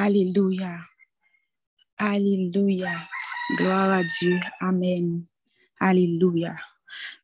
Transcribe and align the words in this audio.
Alléluia. 0.00 0.78
Alléluia. 1.98 3.08
Gloire 3.56 3.90
à 3.90 4.04
Dieu. 4.04 4.38
Amen. 4.60 5.24
Alléluia. 5.80 6.54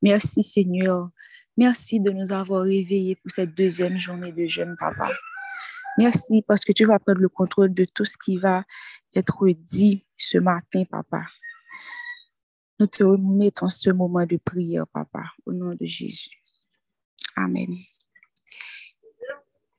Merci 0.03 0.43
Seigneur. 0.43 1.11
Merci 1.57 2.01
de 2.01 2.11
nous 2.11 2.33
avoir 2.33 2.63
réveillés 2.63 3.15
pour 3.15 3.31
cette 3.31 3.55
deuxième 3.55 3.97
journée 4.01 4.33
de 4.33 4.49
jeûne, 4.49 4.75
Papa. 4.77 5.09
Merci 5.99 6.43
parce 6.43 6.65
que 6.65 6.73
tu 6.73 6.85
vas 6.85 6.99
prendre 6.99 7.21
le 7.21 7.29
contrôle 7.29 7.73
de 7.73 7.85
tout 7.85 8.05
ce 8.05 8.17
qui 8.19 8.39
va 8.39 8.65
être 9.15 9.47
dit 9.51 10.05
ce 10.17 10.39
matin, 10.39 10.83
Papa. 10.91 11.23
Nous 12.81 12.89
te 12.89 13.05
remettons 13.05 13.69
ce 13.69 13.91
moment 13.91 14.27
de 14.27 14.37
prière, 14.37 14.89
Papa, 14.89 15.23
au 15.47 15.53
nom 15.53 15.71
de 15.71 15.87
Jésus. 15.87 16.43
Amen. 17.37 17.73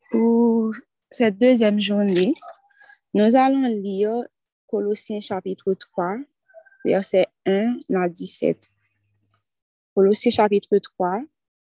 Pour 0.10 0.74
cette 1.12 1.38
deuxième 1.38 1.82
journée, 1.82 2.34
nous 3.16 3.34
allons 3.34 3.66
lire 3.68 4.26
Colossiens 4.68 5.22
chapitre 5.22 5.74
3, 5.74 6.18
verset 6.84 7.28
1 7.46 7.78
à 7.96 8.10
17. 8.10 8.70
Colossiens 9.96 10.32
chapitre 10.32 10.78
3, 10.78 11.22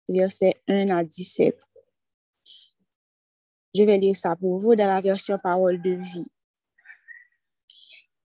verset 0.08 0.62
1 0.68 0.90
à 0.90 1.04
17. 1.04 1.60
Je 3.74 3.82
vais 3.82 3.98
lire 3.98 4.16
ça 4.16 4.36
pour 4.36 4.60
vous 4.60 4.76
dans 4.76 4.86
la 4.86 5.02
version 5.02 5.40
parole 5.40 5.82
de 5.82 5.96
vie. 5.96 6.32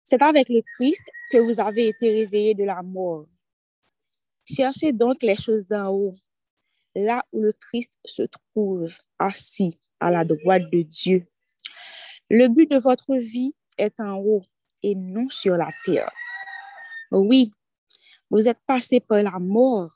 C'est 0.03 0.20
avec 0.20 0.48
le 0.48 0.62
Christ 0.75 1.09
que 1.31 1.39
vous 1.39 1.61
avez 1.61 1.87
été 1.87 2.11
réveillés 2.11 2.55
de 2.55 2.65
la 2.65 2.83
mort. 2.83 3.27
Cherchez 4.45 4.92
donc 4.92 5.23
les 5.23 5.37
choses 5.37 5.69
d'en 5.69 5.89
haut, 5.92 6.17
là 6.97 7.23
où 7.31 7.42
le 7.42 7.53
Christ 7.53 7.97
se 8.05 8.23
trouve 8.23 8.92
assis 9.20 9.78
à 10.01 10.11
la 10.11 10.25
droite 10.25 10.65
de 10.73 10.83
Dieu. 10.83 11.28
Le 12.30 12.48
but 12.48 12.70
de 12.70 12.78
votre 12.78 13.14
vie 13.16 13.55
est 13.78 14.01
en 14.01 14.16
haut 14.16 14.45
et 14.83 14.95
non 14.95 15.28
sur 15.30 15.56
la 15.56 15.69
terre. 15.84 16.11
Oui, 17.11 17.53
vous 18.31 18.48
êtes 18.48 18.61
passé 18.66 19.00
par 19.00 19.22
la 19.22 19.39
mort 19.39 19.94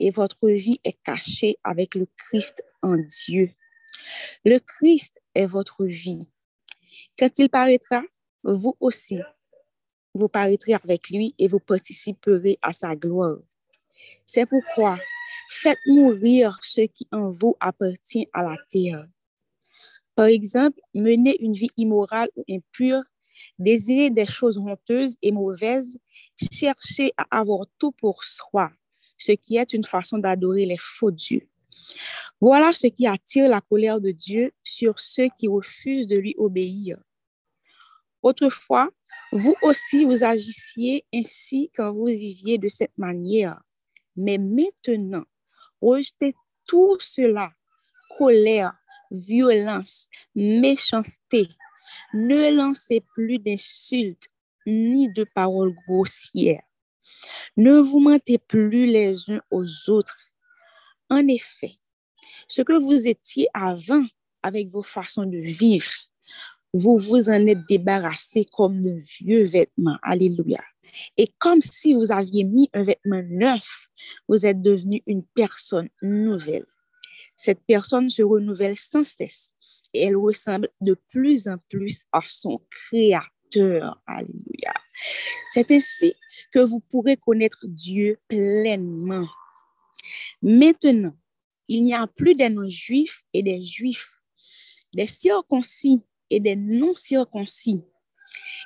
et 0.00 0.10
votre 0.10 0.48
vie 0.48 0.80
est 0.84 1.00
cachée 1.02 1.58
avec 1.64 1.94
le 1.94 2.06
Christ 2.16 2.62
en 2.82 2.96
Dieu. 2.96 3.50
Le 4.44 4.58
Christ 4.58 5.20
est 5.34 5.46
votre 5.46 5.84
vie. 5.84 6.30
Quand 7.18 7.38
il 7.38 7.48
paraîtra, 7.48 8.02
vous 8.42 8.76
aussi, 8.80 9.18
vous 10.14 10.28
paraîtrez 10.28 10.74
avec 10.74 11.10
lui 11.10 11.34
et 11.38 11.48
vous 11.48 11.60
participerez 11.60 12.58
à 12.62 12.72
sa 12.72 12.94
gloire. 12.96 13.38
C'est 14.26 14.46
pourquoi 14.46 14.98
faites 15.48 15.78
mourir 15.86 16.58
ce 16.62 16.82
qui 16.82 17.06
en 17.12 17.28
vous 17.28 17.56
appartient 17.60 18.28
à 18.32 18.42
la 18.42 18.56
terre. 18.70 19.06
Par 20.18 20.26
exemple, 20.26 20.80
menez 20.94 21.36
une 21.38 21.52
vie 21.52 21.70
immorale 21.76 22.28
ou 22.34 22.42
impure, 22.50 23.04
désirez 23.56 24.10
des 24.10 24.26
choses 24.26 24.58
honteuses 24.58 25.16
et 25.22 25.30
mauvaises, 25.30 25.96
cherchez 26.50 27.12
à 27.16 27.38
avoir 27.38 27.66
tout 27.78 27.92
pour 27.92 28.24
soi, 28.24 28.72
ce 29.16 29.30
qui 29.30 29.58
est 29.58 29.72
une 29.74 29.84
façon 29.84 30.18
d'adorer 30.18 30.66
les 30.66 30.76
faux 30.76 31.12
dieux. 31.12 31.48
Voilà 32.40 32.72
ce 32.72 32.88
qui 32.88 33.06
attire 33.06 33.48
la 33.48 33.60
colère 33.60 34.00
de 34.00 34.10
Dieu 34.10 34.50
sur 34.64 34.98
ceux 34.98 35.28
qui 35.38 35.46
refusent 35.46 36.08
de 36.08 36.16
lui 36.16 36.34
obéir. 36.36 36.98
Autrefois, 38.20 38.90
vous 39.30 39.54
aussi, 39.62 40.04
vous 40.04 40.24
agissiez 40.24 41.04
ainsi 41.14 41.70
quand 41.76 41.92
vous 41.92 42.06
viviez 42.06 42.58
de 42.58 42.66
cette 42.66 42.98
manière. 42.98 43.60
Mais 44.16 44.38
maintenant, 44.38 45.26
rejetez 45.80 46.34
tout 46.66 46.96
cela, 46.98 47.52
colère, 48.18 48.72
violence, 49.10 50.08
méchanceté. 50.34 51.48
Ne 52.12 52.54
lancez 52.54 53.02
plus 53.14 53.38
d'insultes 53.38 54.28
ni 54.66 55.10
de 55.12 55.24
paroles 55.24 55.74
grossières. 55.86 56.62
Ne 57.56 57.78
vous 57.80 58.00
mentez 58.00 58.38
plus 58.38 58.86
les 58.86 59.30
uns 59.30 59.40
aux 59.50 59.66
autres. 59.88 60.18
En 61.10 61.26
effet, 61.28 61.72
ce 62.48 62.62
que 62.62 62.78
vous 62.78 63.06
étiez 63.06 63.48
avant 63.54 64.04
avec 64.42 64.68
vos 64.68 64.82
façons 64.82 65.24
de 65.24 65.38
vivre, 65.38 65.90
vous 66.74 66.98
vous 66.98 67.30
en 67.30 67.46
êtes 67.46 67.66
débarrassé 67.68 68.44
comme 68.52 68.82
de 68.82 68.98
vieux 69.20 69.44
vêtements. 69.44 69.98
Alléluia. 70.02 70.60
Et 71.16 71.28
comme 71.38 71.60
si 71.60 71.94
vous 71.94 72.12
aviez 72.12 72.44
mis 72.44 72.68
un 72.72 72.82
vêtement 72.82 73.22
neuf, 73.24 73.88
vous 74.28 74.46
êtes 74.46 74.60
devenu 74.60 75.02
une 75.06 75.24
personne 75.34 75.88
nouvelle. 76.02 76.66
Cette 77.38 77.60
personne 77.68 78.10
se 78.10 78.22
renouvelle 78.22 78.76
sans 78.76 79.04
cesse 79.04 79.54
et 79.94 80.06
elle 80.06 80.16
ressemble 80.16 80.68
de 80.80 80.94
plus 81.08 81.46
en 81.46 81.56
plus 81.70 82.02
à 82.12 82.20
son 82.20 82.60
Créateur. 82.68 84.02
Alléluia. 84.06 84.74
C'est 85.54 85.70
ainsi 85.70 86.14
que 86.52 86.58
vous 86.58 86.80
pourrez 86.80 87.16
connaître 87.16 87.60
Dieu 87.62 88.18
pleinement. 88.26 89.26
Maintenant, 90.42 91.16
il 91.68 91.84
n'y 91.84 91.94
a 91.94 92.08
plus 92.08 92.34
des 92.34 92.50
non-juifs 92.50 93.24
et 93.32 93.44
des 93.44 93.62
juifs, 93.62 94.10
des 94.94 95.06
circoncis 95.06 96.02
et 96.30 96.40
des 96.40 96.56
non-circoncis. 96.56 97.80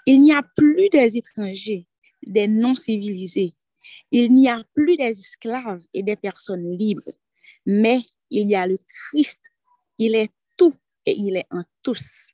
Il 0.06 0.22
n'y 0.22 0.32
a 0.32 0.42
plus 0.56 0.88
des 0.88 1.18
étrangers, 1.18 1.86
des 2.26 2.48
non-civilisés. 2.48 3.52
Il 4.10 4.32
n'y 4.32 4.48
a 4.48 4.64
plus 4.74 4.96
des 4.96 5.10
esclaves 5.10 5.82
et 5.92 6.02
des 6.02 6.16
personnes 6.16 6.70
libres, 6.76 7.12
mais 7.66 8.00
il 8.32 8.48
y 8.48 8.54
a 8.54 8.66
le 8.66 8.76
Christ. 8.76 9.38
Il 9.98 10.14
est 10.14 10.30
tout 10.56 10.74
et 11.06 11.14
il 11.16 11.36
est 11.36 11.46
en 11.50 11.62
tous. 11.82 12.32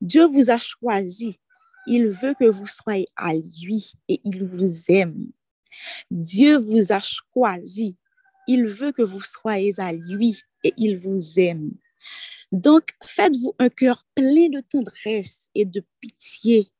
Dieu 0.00 0.24
vous 0.26 0.50
a 0.50 0.58
choisi. 0.58 1.38
Il 1.86 2.08
veut 2.08 2.34
que 2.38 2.48
vous 2.48 2.66
soyez 2.66 3.06
à 3.16 3.34
lui 3.34 3.92
et 4.08 4.20
il 4.24 4.44
vous 4.44 4.90
aime. 4.90 5.30
Dieu 6.10 6.58
vous 6.58 6.92
a 6.92 7.00
choisi. 7.00 7.96
Il 8.46 8.64
veut 8.66 8.92
que 8.92 9.02
vous 9.02 9.22
soyez 9.22 9.78
à 9.78 9.92
lui 9.92 10.40
et 10.64 10.72
il 10.76 10.96
vous 10.96 11.38
aime. 11.40 11.72
Donc, 12.52 12.94
faites-vous 13.04 13.54
un 13.58 13.68
cœur 13.68 14.06
plein 14.14 14.48
de 14.48 14.60
tendresse 14.60 15.48
et 15.54 15.66
de 15.66 15.84
pitié, 16.00 16.70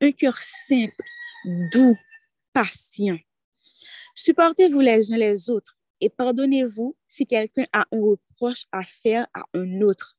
un 0.00 0.10
cœur 0.10 0.36
simple, 0.36 1.04
doux, 1.72 1.96
patient. 2.52 3.18
Supportez-vous 4.16 4.80
les 4.80 5.12
uns 5.12 5.16
les 5.16 5.50
autres 5.50 5.76
et 6.04 6.10
pardonnez-vous 6.10 6.94
si 7.08 7.26
quelqu'un 7.26 7.64
a 7.72 7.86
un 7.90 8.00
reproche 8.00 8.66
à 8.72 8.82
faire 8.82 9.26
à 9.32 9.42
un 9.54 9.80
autre. 9.80 10.18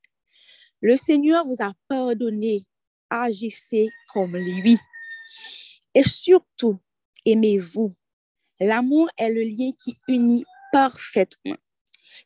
Le 0.82 0.98
Seigneur 0.98 1.46
vous 1.46 1.58
a 1.60 1.74
pardonné, 1.88 2.66
agissez 3.12 3.90
comme 4.12 4.36
lui. 4.36 4.80
Et 5.94 6.04
surtout, 6.04 6.80
aimez-vous. 7.24 7.96
L'amour 8.60 9.10
est 9.16 9.30
le 9.30 9.42
lien 9.42 9.72
qui 9.78 9.96
unit 10.08 10.44
parfaitement. 10.72 11.58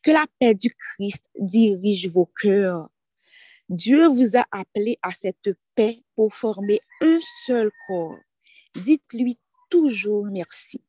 Que 0.04 0.12
la 0.12 0.26
paix 0.40 0.54
du 0.54 0.74
Christ 0.74 1.26
dirige 1.38 2.08
vos 2.08 2.32
cœurs. 2.42 2.90
Dieu 3.68 4.08
vous 4.08 4.38
a 4.38 4.46
appelé 4.52 4.98
à 5.02 5.12
cette 5.12 5.50
paix 5.76 6.02
pour 6.16 6.34
former 6.34 6.80
un 7.02 7.20
seul 7.46 7.72
corps. 7.88 8.20
Dites-lui 8.74 9.38
toujours 9.70 10.26
merci. 10.28 10.82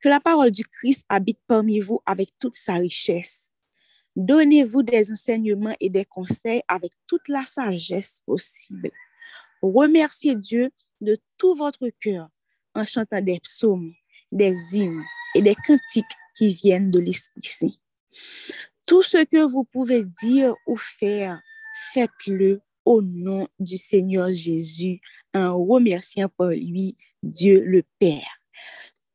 Que 0.00 0.08
la 0.08 0.20
parole 0.20 0.50
du 0.50 0.64
Christ 0.64 1.04
habite 1.08 1.40
parmi 1.46 1.80
vous 1.80 2.00
avec 2.06 2.30
toute 2.38 2.54
sa 2.54 2.74
richesse. 2.74 3.52
Donnez-vous 4.16 4.82
des 4.82 5.10
enseignements 5.10 5.74
et 5.80 5.88
des 5.88 6.04
conseils 6.04 6.62
avec 6.68 6.92
toute 7.06 7.28
la 7.28 7.44
sagesse 7.44 8.22
possible. 8.26 8.90
Remerciez 9.62 10.34
Dieu 10.34 10.70
de 11.00 11.16
tout 11.38 11.54
votre 11.54 11.88
cœur 12.00 12.28
en 12.74 12.84
chantant 12.84 13.20
des 13.20 13.40
psaumes, 13.40 13.92
des 14.30 14.54
hymnes 14.76 15.04
et 15.34 15.42
des 15.42 15.54
cantiques 15.54 16.04
qui 16.36 16.52
viennent 16.52 16.90
de 16.90 16.98
l'Esprit 16.98 17.42
Saint. 17.42 17.74
Tout 18.86 19.02
ce 19.02 19.24
que 19.24 19.44
vous 19.44 19.64
pouvez 19.64 20.04
dire 20.04 20.54
ou 20.66 20.76
faire, 20.76 21.40
faites-le 21.92 22.60
au 22.84 23.00
nom 23.00 23.48
du 23.58 23.76
Seigneur 23.76 24.32
Jésus 24.32 25.00
en 25.34 25.64
remerciant 25.64 26.28
par 26.28 26.48
lui 26.48 26.96
Dieu 27.22 27.62
le 27.64 27.84
Père. 27.98 28.41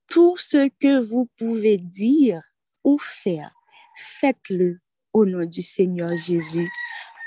Tout 0.07 0.37
ce 0.37 0.69
que 0.79 0.99
vous 0.99 1.29
pouvez 1.37 1.77
dire 1.77 2.41
ou 2.83 2.97
faire, 2.97 3.51
faites-le 3.97 4.77
au 5.13 5.25
nom 5.25 5.45
du 5.45 5.61
Seigneur 5.61 6.15
Jésus 6.17 6.69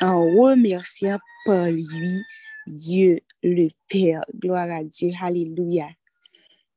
en 0.00 0.21
remerciant 0.21 1.19
par 1.44 1.67
lui 1.67 2.23
Dieu 2.67 3.21
le 3.43 3.69
Père. 3.88 4.23
Gloire 4.35 4.71
à 4.71 4.85
Dieu. 4.85 5.11
Alléluia. 5.21 5.88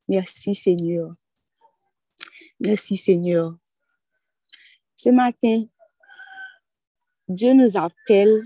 Merci 0.08 0.54
Seigneur. 0.54 1.14
Merci 2.60 2.96
Seigneur. 2.96 3.56
Ce 4.96 5.08
matin, 5.10 5.64
Dieu 7.28 7.52
nous 7.54 7.76
appelle 7.76 8.42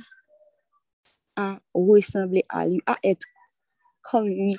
à 1.37 1.61
ressembler 1.75 2.45
à 2.49 2.67
lui, 2.67 2.81
à 2.87 2.97
être 3.03 3.27
comme 4.03 4.27
lui, 4.27 4.57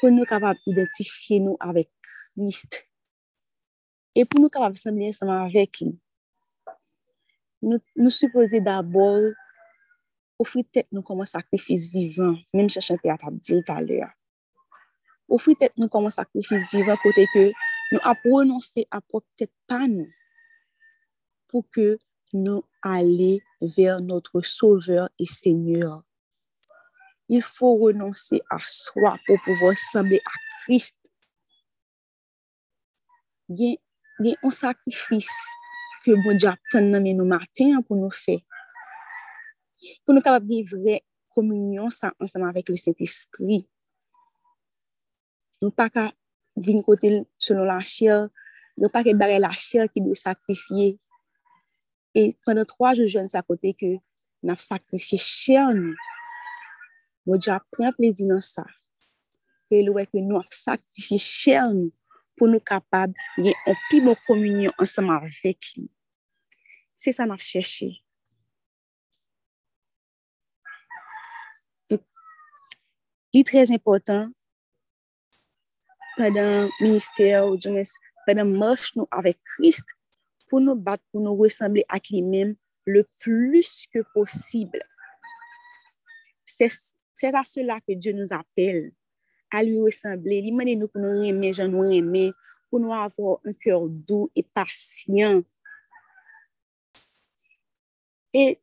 pour 0.00 0.10
nous 0.10 0.24
capables 0.24 0.58
d'identifier 0.66 1.40
nous 1.40 1.56
avec 1.60 1.90
Christ 2.36 2.88
et 4.14 4.24
pour 4.24 4.40
nous 4.40 4.48
capables 4.48 4.74
de 4.74 4.78
sembler 4.78 5.08
ensemble 5.08 5.32
avec 5.32 5.80
lui. 5.80 5.98
Nous, 7.62 7.78
nous 7.96 8.10
supposons 8.10 8.62
d'abord 8.62 9.32
un 10.38 11.24
sacrifice 11.24 11.90
vivant, 11.90 12.36
même 12.52 12.68
si 12.68 12.80
chanté 12.80 13.10
à 13.10 13.16
table 13.16 13.38
dit 13.38 13.62
tout 13.64 13.72
à 13.72 13.80
l'heure. 13.80 14.10
Offrir 15.28 15.56
tête 15.58 15.72
nous 15.76 15.88
comme 15.88 16.06
un 16.06 16.10
sacrifice 16.10 16.64
vivant, 16.72 16.96
côté 17.02 17.26
que 17.32 17.50
nous 17.92 18.00
avons 18.02 18.36
renoncé 18.36 18.86
à 18.90 19.00
peut-être 19.00 19.52
pas 19.66 19.86
nous, 19.86 20.10
pour 21.48 21.64
que 21.70 21.98
nous 22.32 22.64
allions 22.82 23.38
vers 23.62 24.00
notre 24.00 24.40
Sauveur 24.40 25.08
et 25.18 25.26
Seigneur. 25.26 26.02
il 27.28 27.42
faut 27.42 27.76
renoncer 27.76 28.42
à 28.50 28.58
soi 28.60 29.16
pour 29.26 29.36
pouvoir 29.44 29.74
sembler 29.92 30.20
à 30.24 30.36
Christ. 30.62 30.98
Gen, 33.48 33.76
gen 34.24 34.36
on 34.42 34.52
sakrifis 34.54 35.28
ke 36.04 36.14
bon 36.24 36.38
di 36.40 36.48
ap 36.48 36.60
ten 36.72 36.88
nan 36.92 37.04
men 37.04 37.18
nou 37.20 37.28
matin 37.28 37.80
pou 37.84 37.96
nou 37.98 38.12
fe. 38.12 38.38
Pou 40.04 40.16
nou 40.16 40.24
kapap 40.24 40.46
gen 40.48 40.64
vre 40.70 41.00
komunyon 41.36 41.92
sa 41.92 42.12
anseman 42.22 42.54
vek 42.56 42.72
le 42.72 42.78
Saint-Esprit. 42.80 43.66
Nou 45.60 45.72
pa 45.76 45.90
ka 45.92 46.10
vin 46.56 46.80
kote 46.86 47.10
selon 47.40 47.68
la 47.68 47.80
chère, 47.84 48.30
nou 48.80 48.92
pa 48.92 49.04
ke 49.04 49.12
bare 49.16 49.36
la 49.42 49.52
chère 49.52 49.90
ki 49.92 50.04
nou 50.04 50.16
sakrifye. 50.16 50.94
E 52.16 52.30
pwenden 52.46 52.68
3 52.70 52.96
jou 53.00 53.10
jen 53.10 53.28
sa 53.28 53.44
kote 53.44 53.74
ke 53.76 53.96
nap 54.44 54.60
sakrifye 54.64 55.20
chère 55.20 55.72
nou. 55.76 55.92
Chair 57.26 57.32
nous. 57.32 57.32
Bon 57.32 57.38
Dieu 57.38 57.52
prend 57.72 57.92
plaisir 57.92 58.28
dans 58.28 58.40
ça. 58.40 58.64
Et 59.70 59.82
le 59.82 59.92
que 59.92 60.08
nous 60.14 60.36
avons 60.36 60.46
sacrifié 60.50 61.18
chair 61.18 61.70
nous 61.72 61.92
pour 62.36 62.48
nous 62.48 62.60
capables 62.60 63.14
de 63.38 63.52
un 63.66 63.74
plus 63.88 64.02
bonne 64.02 64.16
communion 64.26 64.72
ensemble 64.78 65.10
avec 65.10 65.58
lui. 65.76 65.90
C'est 66.94 67.12
ça 67.12 67.26
m'a 67.26 67.36
cherché. 67.36 68.04
Il 73.32 73.40
est 73.40 73.46
très 73.46 73.72
important 73.72 74.26
pendant 76.16 76.68
le 76.78 76.84
ministère 76.84 77.48
ou 77.48 77.56
pendant 78.26 78.44
marche 78.44 78.94
nous 78.94 79.08
avec 79.10 79.36
Christ 79.56 79.84
pour 80.48 80.60
nous 80.60 80.76
battre, 80.76 81.02
pour 81.10 81.20
nous 81.20 81.34
ressembler 81.34 81.84
à 81.88 81.98
lui-même 81.98 82.54
le 82.86 83.04
plus 83.18 83.86
que 83.92 84.00
possible. 84.14 84.80
C'est 87.14 87.34
à 87.34 87.44
cela 87.44 87.80
que 87.80 87.92
Dieu 87.94 88.12
nous 88.12 88.32
appelle, 88.32 88.92
à 89.50 89.62
lui 89.62 89.80
ressembler. 89.80 90.42
Il 90.44 90.54
m'a 90.54 90.64
nous 90.64 90.88
pour 90.88 91.00
nous 91.00 91.22
aimer, 91.22 91.52
je 91.52 91.62
nous 91.62 91.84
aimer, 91.84 92.32
pour 92.68 92.80
nous 92.80 92.92
avoir 92.92 93.38
un 93.44 93.52
cœur 93.52 93.88
doux 93.88 94.30
et 94.34 94.42
patient. 94.42 95.42
Et 98.32 98.58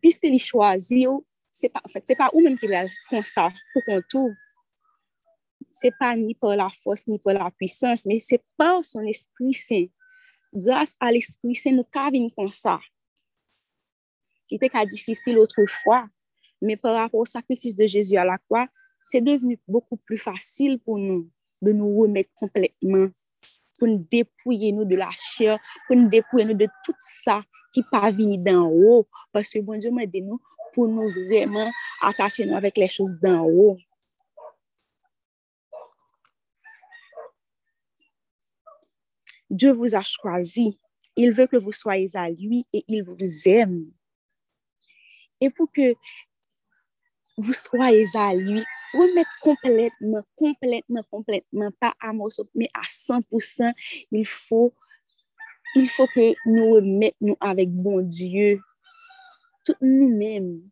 puisque 0.00 0.24
il 0.24 0.38
choisit, 0.38 1.06
c'est 1.46 1.68
pas, 1.68 1.82
en 1.84 1.88
fait, 1.88 2.02
c'est 2.06 2.16
pas 2.16 2.30
ou 2.32 2.40
même 2.40 2.58
qu'il 2.58 2.72
a 2.72 2.86
fait 3.10 3.22
ça 3.22 3.50
pour 3.72 3.84
qu'on 3.84 4.00
trouve. 4.08 4.32
C'est 5.70 5.92
pas 5.98 6.16
ni 6.16 6.34
par 6.34 6.56
la 6.56 6.68
force, 6.70 7.06
ni 7.06 7.18
par 7.18 7.34
la 7.34 7.50
puissance, 7.50 8.06
mais 8.06 8.18
c'est 8.18 8.42
par 8.56 8.84
son 8.84 9.00
esprit 9.02 9.52
saint. 9.52 9.86
Grâce 10.54 10.96
à 10.98 11.12
l'esprit 11.12 11.54
saint, 11.54 11.72
nous 11.72 11.86
avons 11.94 12.30
comme 12.30 12.50
ça. 12.50 12.80
Qui 14.48 14.56
était 14.56 14.86
difficile 14.86 15.38
autrefois, 15.38 16.04
mais 16.62 16.76
par 16.76 16.94
rapport 16.94 17.20
au 17.20 17.26
sacrifice 17.26 17.74
de 17.74 17.86
Jésus 17.86 18.16
à 18.16 18.24
la 18.24 18.38
croix, 18.38 18.66
c'est 19.04 19.20
devenu 19.20 19.60
beaucoup 19.68 19.96
plus 19.96 20.16
facile 20.16 20.78
pour 20.78 20.98
nous 20.98 21.28
de 21.60 21.72
nous 21.72 22.00
remettre 22.00 22.32
complètement 22.34 23.08
pour 23.82 23.88
nous 23.88 24.06
dépouiller 24.12 24.70
nous 24.70 24.84
de 24.84 24.94
la 24.94 25.10
chair, 25.10 25.58
pour 25.88 25.96
nous 25.96 26.08
dépouiller 26.08 26.44
nous 26.44 26.54
de 26.54 26.68
tout 26.84 26.94
ça 27.00 27.42
qui 27.72 27.82
pas 27.90 28.12
venu 28.12 28.38
d'en 28.38 28.68
haut. 28.68 29.08
Parce 29.32 29.50
que 29.50 29.58
bon 29.58 29.76
Dieu 29.76 29.90
m'a 29.90 30.06
dit 30.06 30.22
nous 30.22 30.40
pour 30.72 30.86
nous 30.86 31.10
vraiment 31.10 31.68
attacher 32.00 32.46
nous 32.46 32.54
avec 32.54 32.76
les 32.76 32.86
choses 32.86 33.16
d'en 33.20 33.44
haut. 33.44 33.76
Dieu 39.50 39.72
vous 39.72 39.96
a 39.96 40.02
choisi. 40.02 40.78
Il 41.16 41.32
veut 41.32 41.48
que 41.48 41.56
vous 41.56 41.72
soyez 41.72 42.14
à 42.14 42.30
lui 42.30 42.64
et 42.72 42.84
il 42.86 43.02
vous 43.02 43.48
aime. 43.48 43.90
Et 45.40 45.50
pour 45.50 45.66
que 45.72 45.94
vous 47.36 47.52
soyez 47.52 48.04
à 48.14 48.34
lui, 48.34 48.62
remettre 48.92 49.38
complètement, 49.40 50.22
complètement, 50.36 51.02
complètement, 51.10 51.70
pas 51.80 51.94
à 52.00 52.12
mais 52.54 52.68
à 52.74 52.82
100%, 52.82 53.72
il 54.10 54.26
faut, 54.26 54.74
il 55.74 55.88
faut 55.88 56.06
que 56.06 56.34
nous 56.46 56.74
remettions 56.74 57.36
avec 57.40 57.70
bon 57.70 58.02
Dieu, 58.02 58.60
tout 59.64 59.76
nous-mêmes. 59.80 60.68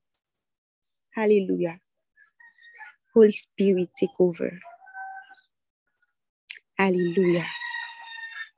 Alléluia. 1.16 1.74
Holy 3.14 3.32
Spirit, 3.32 3.90
take 3.94 4.12
over. 4.18 4.52
Alléluia. 6.78 7.44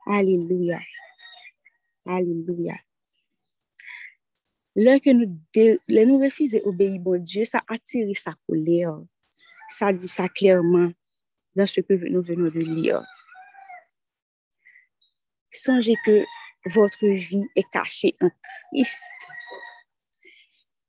Alléluia. 0.06 0.81
Alléluia. 2.06 2.76
Lorsque 4.75 5.07
nous, 5.07 5.39
nous 5.57 6.19
refusons 6.19 6.59
d'obéir 6.65 6.99
bon 7.01 7.23
Dieu, 7.23 7.45
ça 7.45 7.61
attire 7.69 8.17
sa 8.17 8.35
colère. 8.49 8.99
Ça 9.69 9.93
dit 9.93 10.09
ça 10.09 10.29
clairement 10.29 10.91
dans 11.55 11.67
ce 11.67 11.81
que 11.81 11.93
nous 12.09 12.23
venons 12.23 12.51
de 12.51 12.61
lire. 12.61 13.03
Songez 15.51 15.95
que 16.05 16.25
votre 16.67 17.07
vie 17.07 17.45
est 17.55 17.69
cachée 17.71 18.17
en 18.21 18.31
Christ. 18.73 19.01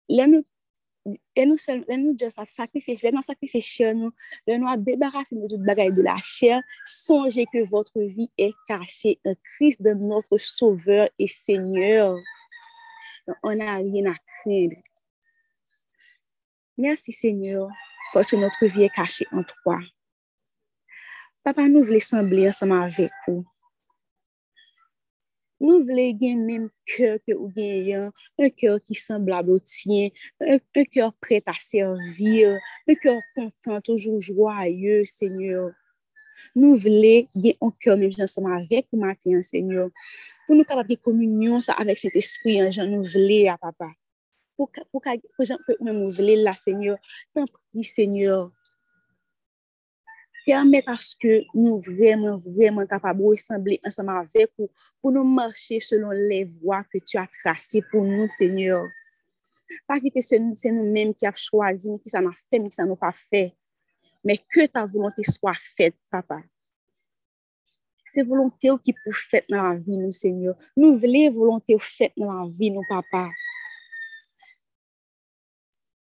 Nous, 0.10 0.42
là, 1.06 1.98
nous 1.98 2.14
Dieu 2.14 2.30
sacrifié, 2.30 2.98
là, 3.04 3.12
nous 3.12 3.22
sacrifié 3.22 3.94
nous, 3.94 4.12
là, 4.48 4.58
nous 4.58 4.78
débarrassé 4.78 5.36
de 5.36 5.92
de 5.92 6.02
la 6.02 6.18
chair. 6.22 6.62
Songez 6.86 7.46
que 7.52 7.64
votre 7.66 8.00
vie 8.00 8.32
est 8.38 8.54
cachée 8.68 9.20
en 9.26 9.34
Christ 9.58 9.82
de 9.82 9.94
notre 9.94 10.38
Sauveur 10.38 11.10
et 11.20 11.28
Seigneur. 11.28 12.16
On 13.44 13.56
n'a 13.56 13.78
rien 13.78 14.12
à 14.12 14.16
craindre. 14.16 14.82
Merci 16.78 17.12
Seigneur 17.12 17.70
parce 18.14 18.32
que 18.32 18.36
notre 18.36 18.66
vie 18.66 18.84
est 18.84 18.94
cachée 18.94 19.28
en 19.32 19.44
toi. 19.44 19.80
Papa, 21.44 21.68
nous 21.68 21.84
voulons 21.84 22.00
sembler 22.00 22.50
ensemble 22.50 22.74
avec 22.74 23.12
vous. 23.28 23.46
Nous 25.60 25.82
voulons 25.82 26.12
gagner 26.12 26.36
le 26.36 26.46
même 26.46 26.70
cœur 26.86 27.20
que 27.26 27.34
vous 27.34 27.48
gagnez, 27.48 27.96
un 27.96 28.50
cœur 28.50 28.82
qui 28.82 28.96
semblable 28.96 29.52
au 29.52 29.60
tien, 29.60 30.10
un, 30.42 30.58
un 30.76 30.84
cœur 30.84 31.14
prêt 31.22 31.42
à 31.46 31.54
servir, 31.54 32.58
un 32.88 32.96
cœur 32.96 33.20
content, 33.36 33.80
toujours 33.82 34.20
joyeux, 34.20 35.06
Seigneur. 35.06 35.72
Nous 36.56 36.76
un 36.76 37.72
cœur 37.80 37.98
même 37.98 38.12
ensemble 38.20 38.54
avec 38.54 38.88
vous 38.92 39.00
matin, 39.00 39.42
Seigneur. 39.42 39.90
Pour 40.46 40.56
nous 40.56 40.64
capables 40.64 40.90
de 40.90 40.96
communion 40.96 41.60
avec 41.78 41.98
cet 41.98 42.16
esprit, 42.16 42.62
hein, 42.62 42.70
nous 42.86 43.04
voulons, 43.04 43.56
papa. 43.60 43.92
Pour, 44.56 44.70
pour, 44.92 45.02
pour, 45.02 45.48
pour 45.66 45.86
nous 45.86 46.12
voulons, 46.12 46.44
là, 46.44 46.56
Seigneur. 46.56 46.98
T'en 47.34 47.46
prie, 47.46 47.84
Seigneur. 47.84 48.52
Permettre 50.46 50.90
à 50.90 50.96
ce 50.98 51.16
que 51.16 51.44
nous 51.54 51.80
vraiment, 51.80 52.38
vraiment 52.38 52.86
capables 52.86 53.22
de 53.22 53.26
ressembler 53.26 53.80
ensemble 53.86 54.10
avec 54.10 54.52
vous 54.58 54.70
pour 55.02 55.12
nous 55.12 55.24
marcher 55.24 55.80
selon 55.80 56.12
les 56.12 56.44
voies 56.44 56.84
que 56.92 56.98
tu 56.98 57.18
as 57.18 57.28
tracées 57.42 57.82
pour 57.90 58.04
nous, 58.04 58.28
Seigneur. 58.28 58.86
Pas 59.88 60.00
que 60.00 60.22
c'est 60.22 60.40
nous-mêmes 60.40 61.14
qui 61.14 61.26
avons 61.26 61.36
choisi, 61.38 61.90
qui 62.04 62.10
ça 62.10 62.22
n'a 62.22 62.32
fait, 62.32 62.60
mais 62.60 62.70
qui 62.70 62.76
ça 62.76 62.86
n'a 62.86 62.96
pas 62.96 63.14
fait. 63.14 63.54
Mais 64.24 64.38
que 64.38 64.66
ta 64.68 64.86
volonté 64.86 65.24
soit 65.24 65.54
faite, 65.54 65.96
papa. 66.10 66.42
C'est 68.06 68.24
volonté 68.24 68.70
qui 68.84 68.94
pour 68.94 69.14
faire 69.14 69.42
dans 69.50 69.64
la 69.64 69.76
vie, 69.76 69.98
nous, 69.98 70.12
Seigneur. 70.12 70.56
Nous 70.78 70.98
voulons 70.98 71.32
volonté 71.32 71.76
faite 71.80 72.14
dans 72.16 72.32
la 72.32 72.50
vie, 72.50 72.72
nous, 72.72 72.84
papa. 72.88 73.30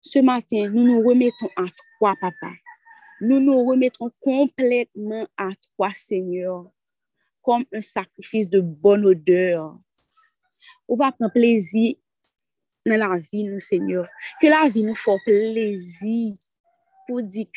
Ce 0.00 0.20
matin, 0.20 0.70
nous 0.70 0.84
nous 0.84 1.06
remettons 1.06 1.48
à 1.56 1.64
toi, 1.98 2.14
papa. 2.20 2.52
Nous 3.20 3.40
nous 3.40 3.64
remettons 3.64 4.08
complètement 4.20 5.26
à 5.36 5.48
toi, 5.74 5.90
Seigneur, 5.94 6.70
comme 7.42 7.64
un 7.72 7.82
sacrifice 7.82 8.48
de 8.48 8.60
bonne 8.60 9.04
odeur. 9.04 9.76
On 10.86 10.94
va 10.94 11.10
prendre 11.10 11.32
plaisir 11.32 11.96
dans 12.86 12.96
la 12.96 13.18
vie, 13.18 13.44
nous, 13.44 13.58
Seigneur. 13.58 14.06
Que 14.40 14.46
la 14.46 14.68
vie 14.68 14.84
nous 14.84 14.94
fasse 14.94 15.18
plaisir 15.24 16.36
pour 17.08 17.22
dire 17.22 17.48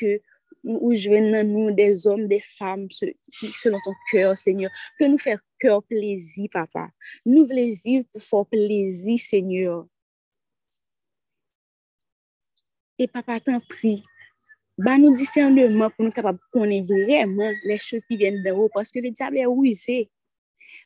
que 0.64 0.70
nous 0.70 0.98
jouons 0.98 1.44
nous 1.44 1.72
des 1.72 2.08
hommes, 2.08 2.28
des 2.28 2.40
femmes 2.40 2.88
selon 2.92 3.78
ton 3.84 3.94
cœur, 4.12 4.38
Seigneur. 4.38 4.72
Que 5.00 5.06
nous 5.06 5.18
fassions 5.18 5.40
cœur 5.60 5.84
plaisir, 5.84 6.48
papa. 6.52 6.90
Nous 7.26 7.46
voulons 7.46 7.76
vivre 7.84 8.06
pour 8.12 8.22
faire 8.22 8.46
plaisir, 8.46 9.20
Seigneur. 9.20 9.86
Et 12.98 13.08
papa, 13.08 13.40
t'en 13.40 13.60
prie, 13.60 14.04
ba 14.78 14.98
nous 14.98 15.16
discernement 15.16 15.90
pour 15.90 16.06
nous 16.06 16.12
capables 16.12 16.40
de 16.40 16.60
connaître 16.60 16.88
vraiment 16.88 17.52
les 17.66 17.80
choses 17.80 18.06
qui 18.06 18.18
viennent 18.18 18.44
d'en 18.44 18.58
haut, 18.58 18.70
parce 18.74 18.92
que 18.92 19.00
le 19.00 19.12
diable 19.12 19.38
est 19.38 19.46
rusé. 19.46 20.10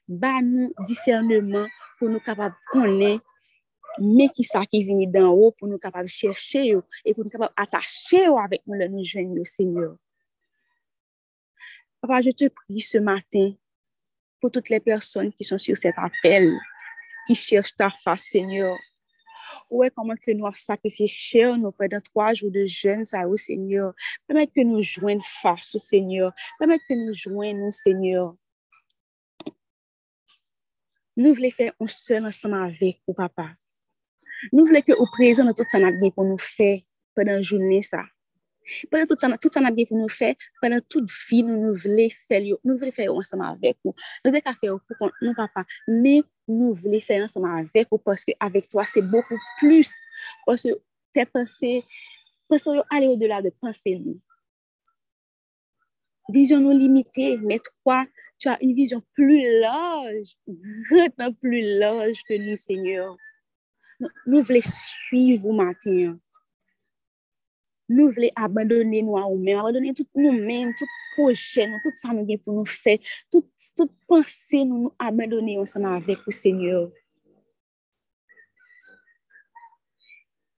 Ba 0.08 0.42
nous 0.42 0.74
discernement 0.86 1.65
pour 1.98 2.10
nous 2.10 2.20
capables 2.20 2.56
qui 4.34 4.44
ça 4.44 4.66
qui 4.66 4.84
vient 4.84 5.08
d'en 5.08 5.30
haut 5.30 5.52
pour 5.52 5.68
nous 5.68 5.78
capables 5.78 6.06
de 6.06 6.12
chercher 6.12 6.74
et 7.06 7.14
pour 7.14 7.24
nous 7.24 7.30
capables 7.30 7.54
d'attacher 7.58 8.26
avec 8.26 8.62
nous 8.66 8.74
le 8.74 8.88
nous 8.88 9.04
joindre 9.04 9.46
Seigneur. 9.46 9.96
Papa, 12.02 12.22
je 12.22 12.32
te 12.32 12.50
prie 12.50 12.82
ce 12.82 12.98
matin 12.98 13.54
pour 14.42 14.52
toutes 14.52 14.70
les 14.70 14.82
personnes 14.82 15.32
qui 15.32 15.44
sont 15.46 15.58
sur 15.58 15.78
cet 15.78 15.96
appel, 15.98 16.54
qui 17.26 17.34
cherchent 17.34 17.76
ta 17.76 17.90
face, 17.92 18.24
Seigneur. 18.24 18.76
Ouais, 19.72 19.90
comment 19.90 20.16
que 20.16 20.32
nous 20.32 20.46
avons 20.46 20.56
sacrifié 20.56 21.08
cher 21.08 21.58
nous 21.58 21.72
pendant 21.72 22.02
trois 22.02 22.34
jours 22.34 22.52
de 22.52 22.66
jeûne, 22.66 23.06
ça, 23.06 23.28
au 23.28 23.38
Seigneur? 23.38 23.94
Permettre 24.28 24.54
que 24.54 24.62
nous 24.62 24.82
joignons 24.82 25.22
face 25.22 25.76
au 25.76 25.80
Seigneur. 25.80 26.34
Permettre 26.60 26.84
que 26.90 26.94
nous 26.94 27.14
joignons, 27.14 27.72
Seigneur. 27.72 28.34
Nous 31.16 31.34
voulons 31.34 31.52
faire 31.52 31.74
un 31.80 31.88
seul 31.88 32.26
ensemble 32.26 32.56
avec 32.56 33.02
vous, 33.08 33.14
papa. 33.14 33.52
Nou 34.52 34.66
vle 34.70 34.84
ke 34.86 34.96
ou 34.98 35.08
prezen 35.13 35.48
nou 35.48 35.58
tout 35.58 35.70
sa 35.70 35.82
nap 35.82 35.96
gen 36.02 36.12
pou 36.16 36.28
nou 36.28 36.42
fe 36.42 36.75
penan 37.18 37.44
jounen 37.44 37.84
sa. 37.86 38.04
Penan 38.92 39.08
tout 39.08 39.20
sa, 39.20 39.30
tout 39.38 39.54
sa 39.54 39.62
nap 39.63 39.75
gen 39.78 39.88
pou 39.90 40.00
nou 40.00 40.12
fe, 40.12 40.34
penan 40.63 40.84
tout 40.92 41.08
vi 41.28 41.42
nou 41.46 41.60
nou 41.60 41.78
vle 41.80 42.08
fe 42.16 42.40
yo, 42.48 42.60
nou 42.63 42.80
vle 42.80 42.94
fe 42.96 43.08
yo 43.10 43.18
ansama 43.20 43.52
avek 43.54 43.78
ou. 43.84 43.96
Nou 44.24 44.34
vle 44.34 44.44
ka 44.44 44.56
fe 44.58 44.70
yo 44.70 44.80
pou 44.88 45.00
kon 45.00 45.13
nou 45.22 45.36
papa, 45.38 45.66
men 45.88 46.24
nou 46.50 46.74
vle 46.80 47.02
fe 47.04 47.20
yo 47.20 47.28
ansama 47.28 47.58
avek 47.60 47.92
ou 47.92 48.02
paske 48.02 48.36
avek 48.44 48.70
toa 48.72 48.88
se 48.90 49.04
boku 49.04 49.40
plus. 49.60 49.92
Paske 50.48 50.78
te 51.13 51.28
pense, 51.30 51.74
pense 52.52 52.78
yo 52.80 52.86
ale 52.92 53.12
o 53.12 53.18
dola 53.20 53.42
de 53.44 53.52
pense 53.60 53.98
nou. 54.00 54.20
Vizyon 56.32 56.63
nou 56.63 56.72
limitè, 56.72 57.34
mè 57.44 57.58
troa, 57.60 58.06
tu 58.40 58.48
a 58.48 58.56
un 58.63 58.72
vizyon 58.78 59.02
plu 59.18 59.42
loj, 59.60 60.32
grètan 60.88 61.36
plu 61.42 61.60
loj 61.82 62.24
ke 62.30 62.40
nou, 62.40 62.56
Seigneur. 62.60 63.12
nou 64.02 64.44
vle 64.48 64.62
suiv 64.66 65.46
ou 65.46 65.56
maten. 65.58 66.18
Nou 67.92 68.14
vle 68.16 68.30
abandone 68.40 69.04
nou 69.04 69.18
a 69.20 69.26
ou 69.28 69.38
men, 69.38 69.60
abandone 69.60 69.94
tout 69.98 70.10
nou 70.18 70.32
men, 70.34 70.72
tout 70.80 71.00
proje 71.14 71.68
nou, 71.70 71.82
tout 71.84 71.98
sa 72.00 72.14
nou 72.16 72.26
gen 72.28 72.40
pou 72.42 72.56
nou 72.56 72.68
fe, 72.68 72.98
tout, 73.34 73.46
tout 73.78 73.92
pense 74.10 74.64
nou 74.64 74.88
nou 74.88 74.94
abandone 75.02 75.60
ou 75.62 75.70
sana 75.70 75.98
avek 76.00 76.24
ou 76.26 76.36
senyor. 76.36 76.90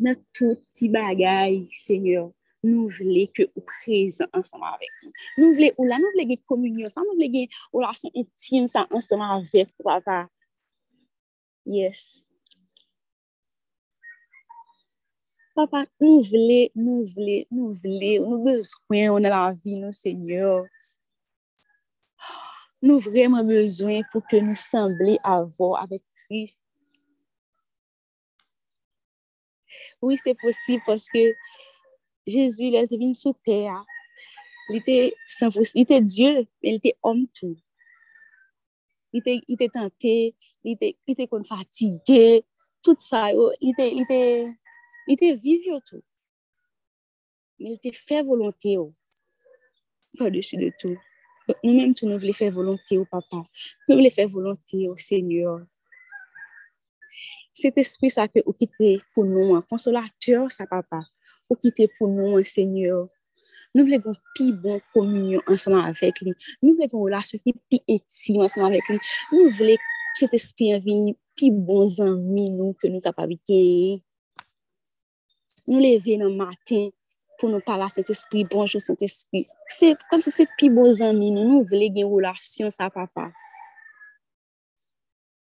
Nan 0.06 0.20
tout 0.36 0.62
ti 0.76 0.90
bagay, 0.92 1.64
senyor, 1.80 2.30
nou 2.66 2.90
vle 2.94 3.26
ke 3.34 3.48
ou 3.54 3.64
prezen 3.70 4.30
ansama 4.36 4.76
avek 4.76 4.94
nou. 5.04 5.16
Nou 5.42 5.58
vle 5.58 5.72
ou 5.76 5.90
la, 5.90 6.00
nou 6.02 6.14
vle 6.16 6.28
gen 6.34 6.44
komunyon 6.52 6.94
sa, 6.94 7.04
nou 7.06 7.18
vle 7.18 7.32
gen 7.34 7.60
ou 7.72 7.84
la 7.84 7.94
son 7.98 8.14
intime 8.14 8.70
sa 8.72 8.86
ansama 8.92 9.34
avek 9.40 9.74
ou 9.82 9.92
ava. 9.94 10.26
Yes. 11.66 12.25
Papa, 15.56 15.86
nous 16.02 16.22
voulons, 16.22 16.68
nous 16.76 17.06
voulons, 17.06 17.46
nous 17.50 17.74
voulons, 17.74 18.30
nous 18.30 18.44
besoin, 18.44 19.10
on 19.10 19.24
a 19.24 19.30
la 19.30 19.54
vie, 19.64 19.80
nous, 19.80 19.94
Seigneur. 19.94 20.66
Nous 22.82 23.00
vraiment 23.00 23.42
besoin 23.42 24.02
pour 24.12 24.28
que 24.28 24.36
nous 24.36 24.54
semblions 24.54 25.18
avoir 25.24 25.84
avec 25.84 26.04
Christ. 26.26 26.62
Oui, 30.02 30.18
c'est 30.22 30.36
possible 30.36 30.84
parce 30.86 31.08
que 31.08 31.34
Jésus, 32.28 32.66
il 32.66 32.76
est 32.76 32.92
venu 32.92 33.16
sur 33.16 33.34
terre. 33.40 33.82
Il 34.70 34.76
était, 34.76 35.16
était 35.76 36.02
Dieu, 36.02 36.48
mais 36.62 36.72
il 36.72 36.76
était 36.76 36.98
homme 37.02 37.28
tout. 37.34 37.56
Il 39.14 39.20
était, 39.20 39.40
il 39.48 39.54
était 39.54 39.70
tenté, 39.70 40.36
il 40.66 40.74
était, 40.74 40.98
il 41.08 41.16
Li 45.06 45.18
te 45.20 45.32
viv 45.38 45.66
yo 45.70 45.80
tou. 45.86 46.02
Men 47.62 47.78
te 47.82 47.92
fè 47.96 48.22
volonté 48.26 48.76
yo. 48.76 48.90
Par 50.20 50.32
dessus 50.34 50.60
de 50.60 50.72
tou. 50.82 50.96
Nou 51.62 51.74
menm 51.76 51.94
tou 51.94 52.10
nou 52.10 52.22
vle 52.22 52.34
fè 52.34 52.50
volonté 52.54 52.98
yo, 52.98 53.06
papa. 53.10 53.44
Nou 53.88 54.00
vle 54.00 54.10
fè 54.14 54.26
volonté 54.32 54.86
yo, 54.88 54.96
seigneur. 55.02 55.62
Cet 57.56 57.78
esprit 57.80 58.12
sa 58.12 58.26
ke 58.28 58.42
ou 58.44 58.56
kite 58.58 58.98
pou 59.14 59.24
nou 59.30 59.56
an, 59.56 59.64
konsolateur 59.70 60.50
sa, 60.52 60.66
papa. 60.68 61.04
Ou 61.48 61.60
kite 61.60 61.88
pou 61.96 62.10
nou 62.12 62.40
an, 62.40 62.48
seigneur. 62.50 63.06
Nou 63.76 63.86
vle 63.88 64.00
goun 64.02 64.18
pi 64.38 64.50
bon 64.64 64.80
komunyon 64.94 65.46
anseman 65.52 65.86
avèk 65.92 66.24
li. 66.26 66.34
Nou 66.64 66.78
vle 66.80 66.90
goun 66.90 67.10
relasyon 67.10 67.44
pi 67.44 67.54
pi 67.70 67.82
etim 67.92 68.42
anseman 68.46 68.72
avèk 68.72 68.90
li. 68.94 69.00
Nou 69.36 69.54
vle 69.60 69.78
cet 70.16 70.34
esprit 70.38 70.74
an 70.78 70.84
vini 70.84 71.14
pi 71.36 71.52
bon 71.52 71.84
zanmi 71.92 72.50
nou 72.56 72.74
ke 72.80 72.90
nou 72.90 73.04
kapabite. 73.04 73.60
nou 75.70 75.82
leve 75.82 76.18
nan 76.22 76.36
matin 76.38 76.90
pou 77.40 77.50
nou 77.52 77.64
pala 77.64 77.90
Saint-Esprit, 77.92 78.48
bonjou 78.52 78.80
Saint-Esprit. 78.80 79.50
Se, 79.72 79.92
kom 80.10 80.22
se 80.24 80.32
se 80.34 80.46
pi 80.60 80.70
bo 80.72 80.86
zami 80.96 81.32
nou, 81.36 81.46
nou 81.50 81.68
vle 81.68 81.90
gen 81.94 82.08
roulasyon 82.10 82.72
sa 82.74 82.90
papa. 82.94 83.30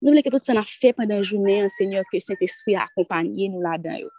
Nou 0.03 0.11
vle 0.11 0.23
ke 0.23 0.31
tout 0.33 0.43
sa 0.43 0.55
na 0.55 0.65
fe 0.67 0.93
pandan 0.95 1.23
jounen, 1.23 1.69
Seigneur, 1.71 2.07
ke 2.11 2.19
Saint-Esprit 2.23 2.79
akompanyen 2.81 3.53
nou 3.55 3.63
la 3.63 3.77
dan 3.81 4.01
yo. 4.01 4.11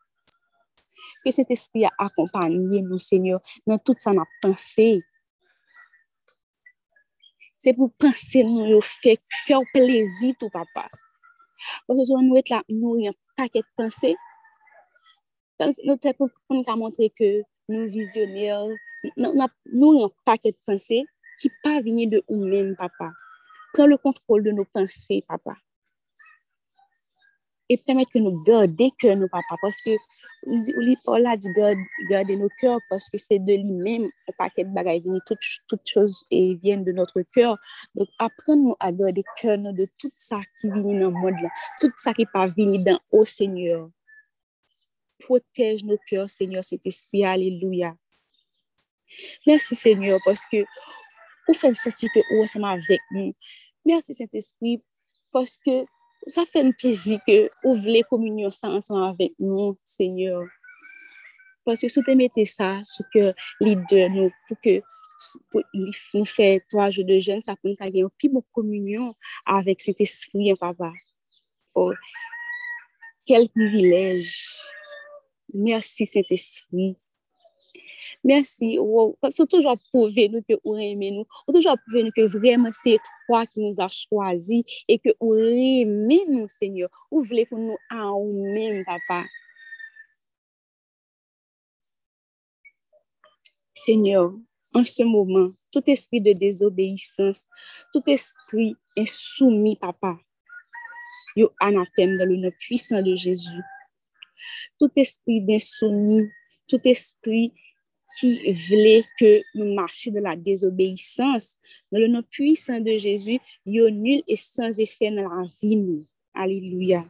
Ke 1.24 1.32
Saint-Esprit 1.32 1.88
akompanyen 2.00 2.88
nou, 2.88 3.00
Seigneur, 3.00 3.40
nan 3.68 3.80
tout 3.84 4.00
sa 4.00 4.14
na 4.16 4.26
panse. 4.44 4.88
Se 7.60 7.72
pou 7.76 7.88
panse 8.00 8.44
nou 8.44 8.68
yo 8.68 8.80
fe, 8.84 9.16
fe 9.44 9.56
ou 9.56 9.68
plezi 9.72 10.34
tou 10.40 10.52
papa. 10.52 10.88
Pwese 11.88 12.08
sou 12.10 12.20
nou 12.20 12.36
et 12.40 12.50
la 12.52 12.60
nou 12.68 12.98
yon 13.00 13.16
paket 13.38 13.68
panse, 13.78 14.12
pensées. 15.58 15.82
Nous, 15.84 15.96
pour 15.96 16.28
nous 16.50 16.76
montrer 16.76 17.10
que 17.10 17.42
nous 17.68 17.86
visionnaires, 17.86 18.66
nous 19.16 19.30
avons 19.40 20.06
un 20.06 20.10
paquet 20.24 20.52
de 20.52 20.58
pensées 20.66 21.04
qui 21.40 21.50
pas 21.62 21.80
venir 21.80 22.10
de 22.10 22.22
nous-mêmes, 22.28 22.76
papa. 22.76 23.10
Prends 23.72 23.86
le 23.86 23.98
contrôle 23.98 24.44
de 24.44 24.50
nos 24.50 24.64
pensées, 24.64 25.24
papa. 25.26 25.56
Et 27.70 27.78
permettre 27.78 28.10
que 28.12 28.18
nous 28.18 28.36
gardions 28.46 29.16
nos 29.16 29.28
papa, 29.28 29.56
parce 29.62 29.80
que 29.80 29.90
Paul 31.02 31.26
a 31.26 31.34
dit 31.34 31.48
garder 32.10 32.36
nos 32.36 32.50
cœurs, 32.60 32.78
parce 32.90 33.08
que 33.08 33.16
c'est 33.16 33.38
de 33.38 33.54
lui-même 33.54 34.04
un 34.04 34.32
paquet 34.36 34.64
de 34.64 34.74
bagages, 34.74 35.00
toutes, 35.26 35.38
toutes 35.68 35.88
choses 35.88 36.24
viennent 36.62 36.84
de 36.84 36.92
notre 36.92 37.22
cœur. 37.34 37.56
Donc, 37.94 38.08
apprenons 38.18 38.76
à 38.80 38.92
garder 38.92 39.24
cœur 39.40 39.56
de 39.56 39.88
tout 39.98 40.12
ça 40.14 40.40
qui 40.60 40.70
vient 40.70 41.10
monde, 41.10 41.40
là, 41.42 41.48
tout 41.80 41.90
ça 41.96 42.12
qui 42.12 42.22
n'est 42.22 42.28
pas 42.30 42.46
venu 42.48 42.82
dans 42.82 43.00
au 43.10 43.24
Seigneur. 43.24 43.88
Protège 45.24 45.84
nos 45.84 45.98
cœurs, 46.08 46.30
Seigneur, 46.30 46.64
cet 46.64 46.80
esprit. 46.84 47.24
Alléluia. 47.24 47.94
Merci, 49.46 49.74
Seigneur, 49.74 50.18
parce 50.24 50.44
que 50.50 50.64
vous 51.46 51.54
faites 51.54 51.76
sentir 51.76 52.08
que 52.14 52.20
vous 52.36 52.44
êtes 52.44 52.64
avec 52.64 53.00
nous. 53.10 53.34
Merci, 53.84 54.14
Saint-Esprit, 54.14 54.82
parce 55.32 55.58
que 55.58 55.84
ça 56.26 56.44
fait 56.50 56.60
un 56.60 56.70
plaisir 56.70 57.20
que 57.26 57.50
vous 57.62 57.76
voulez 57.76 58.02
communier 58.02 58.46
ensemble 58.46 59.04
avec 59.04 59.32
nous, 59.38 59.78
Seigneur. 59.84 60.42
Parce 61.64 61.80
que 61.80 61.88
si 61.88 62.00
vous 62.00 62.14
mettez 62.14 62.46
ça 62.46 62.82
sur 62.84 63.04
que 63.12 63.32
leader 63.60 64.10
nous, 64.10 64.30
pour 64.48 64.60
que 64.60 64.82
nous 66.14 66.24
faire 66.24 66.60
trois 66.68 66.90
jours 66.90 67.04
de 67.04 67.18
jeûne, 67.18 67.42
ça 67.42 67.56
peut 67.56 67.68
nous 67.68 67.76
faire 67.76 67.90
une 67.92 68.10
plus 68.18 68.28
bonne 68.28 68.42
communion 68.54 69.14
avec 69.46 69.80
cet 69.80 70.00
esprit, 70.00 70.50
hein, 70.50 70.56
papa. 70.58 70.92
Oh, 71.74 71.92
quel 73.26 73.48
privilège. 73.48 74.53
Merci, 75.54 76.06
Saint-Esprit. 76.06 76.96
Merci. 78.24 78.78
Wow. 78.78 79.16
C'est 79.30 79.48
toujours 79.48 79.78
prouvé 79.92 80.28
nous 80.28 80.42
que 80.42 80.54
vous 80.64 80.76
aimez 80.76 81.10
nous. 81.12 81.24
Vous 81.46 81.54
toujours 81.54 81.76
prouvé 81.86 82.04
nous 82.04 82.10
que 82.10 82.26
vraiment 82.26 82.70
c'est 82.72 82.96
toi 83.26 83.46
qui 83.46 83.60
nous 83.60 83.80
a 83.80 83.88
que 83.88 85.10
vous 85.20 85.34
aimez 85.36 86.24
nous, 86.28 86.48
Seigneur. 86.48 86.88
Vous 87.10 87.22
voulez 87.22 87.46
pour 87.46 87.58
nous 87.58 87.76
à 87.90 87.96
nous-mêmes, 87.96 88.84
papa. 88.84 89.24
Seigneur, 93.74 94.32
en 94.74 94.84
ce 94.84 95.02
moment, 95.02 95.52
tout 95.70 95.82
esprit 95.86 96.20
de 96.20 96.32
désobéissance, 96.32 97.46
tout 97.92 98.02
esprit 98.06 98.74
insoumis, 98.96 99.76
papa, 99.76 100.16
yo 101.36 101.52
anathème 101.60 102.14
dans 102.16 102.28
le 102.28 102.36
nom 102.36 102.50
puissant 102.58 103.02
de 103.02 103.14
Jésus. 103.14 103.60
Tout 104.78 104.90
esprit 104.96 105.40
d'insoumis, 105.42 106.28
tout 106.68 106.80
esprit 106.84 107.52
qui 108.18 108.52
voulait 108.52 109.02
que 109.18 109.42
nous 109.54 109.74
marchions 109.74 110.12
de 110.12 110.20
la 110.20 110.36
désobéissance, 110.36 111.56
dans 111.90 111.98
le 111.98 112.06
nom 112.06 112.22
puissant 112.22 112.80
de 112.80 112.92
Jésus, 112.92 113.40
yo 113.66 113.90
nul 113.90 114.22
et 114.28 114.36
sans 114.36 114.78
effet 114.78 115.10
dans 115.10 115.28
la 115.28 115.46
vie. 115.62 116.04
Alléluia. 116.32 117.04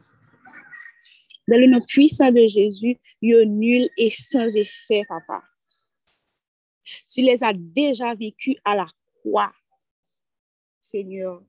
Dans 1.47 1.59
le 1.59 1.67
nom 1.67 1.79
puissant 1.79 2.31
de 2.31 2.45
Jésus, 2.45 2.97
yo 3.21 3.45
nul 3.45 3.87
et 3.97 4.09
sans 4.09 4.55
effet, 4.55 5.03
papa. 5.07 5.43
Tu 7.07 7.21
les 7.21 7.43
as 7.43 7.53
déjà 7.53 8.13
vécus 8.15 8.55
à 8.63 8.75
la 8.75 8.87
croix, 9.21 9.53
Seigneur. 10.79 11.43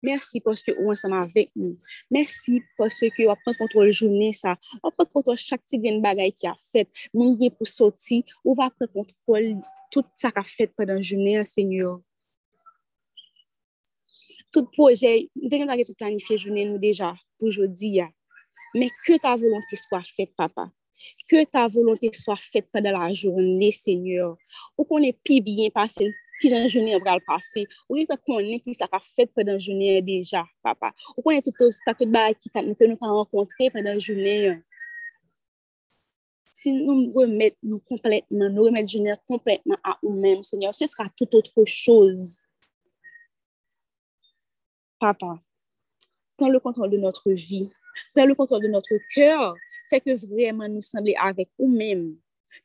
Mersi 0.00 0.40
poske 0.40 0.72
ou 0.78 0.88
ansama 0.92 1.20
vek 1.28 1.50
nou. 1.52 1.76
Mersi 2.12 2.62
poske 2.78 3.10
ou 3.26 3.32
apan 3.32 3.56
kontrol 3.58 3.90
jounen 3.92 4.32
sa. 4.36 4.54
Ou 4.80 4.88
apan 4.88 5.08
kontrol 5.12 5.36
chak 5.40 5.60
ti 5.68 5.80
gen 5.82 6.00
bagay 6.04 6.32
ki 6.32 6.48
a 6.48 6.54
fet. 6.56 6.88
Moun 7.12 7.36
gen 7.40 7.52
pou 7.52 7.68
soti. 7.68 8.22
Ou 8.40 8.56
va 8.56 8.70
apan 8.70 8.88
kontrol 8.94 9.50
tout 9.92 10.08
sa 10.16 10.32
ka 10.32 10.44
fet 10.46 10.72
padan 10.78 11.02
jounen, 11.04 11.44
senyor. 11.48 12.00
Tout 14.50 14.66
proje, 14.74 15.28
nou 15.36 15.52
te 15.52 15.60
gen 15.60 15.68
bagay 15.68 15.86
tout 15.86 16.00
planifiye 16.00 16.40
jounen 16.40 16.72
nou 16.72 16.80
deja 16.80 17.12
pou 17.36 17.52
jodi 17.52 17.98
ya. 18.00 18.08
Men 18.72 18.88
ke 19.04 19.18
ta 19.20 19.36
volonté 19.36 19.76
swa 19.76 20.00
fet, 20.06 20.32
papa. 20.38 20.70
Ke 21.28 21.44
ta 21.48 21.66
volonté 21.72 22.08
swa 22.16 22.38
fet 22.40 22.70
padan 22.72 22.96
la 22.96 23.12
jounen, 23.12 23.68
senyor. 23.76 24.38
Ou 24.78 24.88
konen 24.88 25.12
pi 25.26 25.42
bien 25.44 25.76
pase 25.76 26.08
nou. 26.08 26.26
Ki 26.40 26.50
jan 26.52 26.66
jouni 26.68 26.96
an 26.96 27.04
pral 27.04 27.20
pase, 27.26 27.66
ou 27.88 27.98
ki 27.98 28.06
sa 28.08 28.16
konen 28.16 28.62
ki 28.64 28.74
sa 28.76 28.88
ka 28.90 29.00
fet 29.04 29.32
pedan 29.36 29.60
jouni 29.60 29.92
an 29.98 30.06
deja, 30.06 30.44
papa. 30.64 30.92
Ou 31.16 31.24
konen 31.26 31.44
tout 31.44 31.66
obstacle 31.68 32.08
ba 32.10 32.30
ki 32.36 32.52
nou 32.62 32.76
te 32.78 32.88
nou 32.88 33.00
ka 33.00 33.12
renkontre 33.12 33.70
pedan 33.76 34.00
jouni 34.00 34.36
an. 34.54 34.60
Si 36.60 36.72
nou 36.76 37.08
remet 37.16 37.56
nou 37.64 37.80
kompletman, 37.88 38.50
nou 38.52 38.68
remet 38.68 38.88
jouni 38.88 39.12
an 39.14 39.20
kompletman 39.28 39.80
a 39.80 39.96
ou 40.02 40.12
men, 40.12 40.42
Seigneur, 40.44 40.74
se 40.76 40.88
sera 40.88 41.08
tout 41.16 41.36
autre 41.36 41.64
chose. 41.64 42.42
Papa, 45.00 45.38
pren 46.36 46.52
le 46.52 46.60
kontrol 46.60 46.90
de 46.90 46.98
notre 47.00 47.32
vie, 47.32 47.70
pren 48.12 48.28
le 48.28 48.34
kontrol 48.34 48.60
de 48.60 48.68
notre 48.68 48.98
coeur, 49.14 49.54
fè 49.88 50.00
ke 50.04 50.16
vreman 50.20 50.68
nou 50.72 50.84
semblé 50.84 51.14
avèk 51.16 51.48
ou 51.56 51.70
men, 51.72 52.10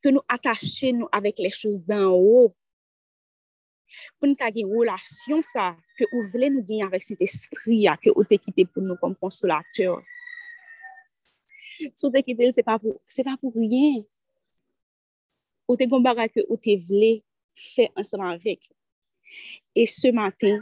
ke 0.03 0.11
nou 0.11 0.23
atache 0.27 0.91
nou 0.97 1.07
avèk 1.15 1.39
les 1.43 1.55
choses 1.55 1.79
d'en 1.87 2.11
haut, 2.11 2.51
pou 4.19 4.29
nou 4.29 4.37
ka 4.39 4.51
gen 4.53 4.69
relasyon 4.71 5.43
sa, 5.45 5.73
ke 5.99 6.07
ou 6.11 6.23
vle 6.31 6.49
nou 6.53 6.65
gen 6.67 6.85
avèk 6.87 7.05
set 7.05 7.23
espri 7.25 7.83
ya, 7.85 7.95
ke 8.01 8.13
ou 8.13 8.25
te 8.27 8.39
kite 8.41 8.67
pou 8.69 8.83
nou 8.85 8.99
kom 9.01 9.15
konsolateur. 9.21 10.01
Sou 11.93 12.11
te 12.13 12.23
kite, 12.25 12.51
se 12.55 12.63
pa 12.65 12.77
pou, 12.81 12.97
se 13.09 13.25
pa 13.27 13.35
pou 13.41 13.53
rien. 13.55 14.01
Ou 15.67 15.77
te 15.79 15.87
gombara 15.89 16.27
ke 16.31 16.45
ou 16.47 16.59
te 16.61 16.77
vle 16.87 17.17
fè 17.75 17.89
anseman 17.97 18.35
avèk. 18.35 18.69
E 19.75 19.85
se 19.89 20.11
maten, 20.15 20.59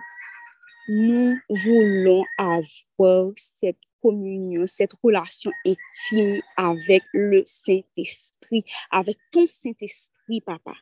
nou 0.89 1.35
voulon 1.63 2.23
avò 2.41 3.31
set 3.39 3.77
communion, 4.03 4.67
cette 4.67 4.93
relation 5.01 5.51
intime 5.65 6.41
avec 6.57 7.03
le 7.13 7.43
Saint-Esprit, 7.45 8.65
avec 8.91 9.17
ton 9.31 9.47
Saint-Esprit, 9.47 10.41
papa. 10.41 10.75